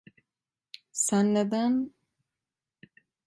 [0.91, 1.93] Sen neden…